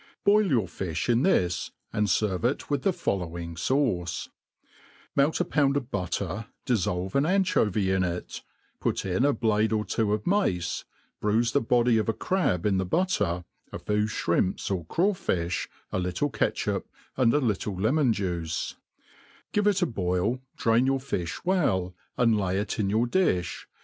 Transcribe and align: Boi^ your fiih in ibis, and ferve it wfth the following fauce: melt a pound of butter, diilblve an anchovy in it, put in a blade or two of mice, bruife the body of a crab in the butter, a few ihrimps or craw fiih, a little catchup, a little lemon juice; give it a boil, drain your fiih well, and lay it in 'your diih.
Boi^ 0.25 0.49
your 0.49 0.65
fiih 0.65 1.09
in 1.09 1.27
ibis, 1.27 1.69
and 1.93 2.07
ferve 2.07 2.43
it 2.43 2.57
wfth 2.61 2.81
the 2.81 2.91
following 2.91 3.53
fauce: 3.53 4.29
melt 5.15 5.39
a 5.39 5.45
pound 5.45 5.77
of 5.77 5.91
butter, 5.91 6.47
diilblve 6.65 7.13
an 7.13 7.27
anchovy 7.27 7.91
in 7.91 8.03
it, 8.03 8.41
put 8.79 9.05
in 9.05 9.23
a 9.23 9.31
blade 9.31 9.71
or 9.71 9.85
two 9.85 10.11
of 10.11 10.25
mice, 10.25 10.85
bruife 11.21 11.53
the 11.53 11.61
body 11.61 11.99
of 11.99 12.09
a 12.09 12.13
crab 12.13 12.65
in 12.65 12.79
the 12.79 12.83
butter, 12.83 13.45
a 13.71 13.77
few 13.77 14.05
ihrimps 14.07 14.71
or 14.71 14.85
craw 14.85 15.13
fiih, 15.13 15.67
a 15.91 15.99
little 15.99 16.31
catchup, 16.31 16.85
a 17.15 17.23
little 17.23 17.75
lemon 17.79 18.11
juice; 18.11 18.77
give 19.53 19.67
it 19.67 19.83
a 19.83 19.85
boil, 19.85 20.41
drain 20.57 20.87
your 20.87 20.97
fiih 20.97 21.41
well, 21.45 21.93
and 22.17 22.35
lay 22.39 22.57
it 22.57 22.79
in 22.79 22.89
'your 22.89 23.05
diih. 23.05 23.65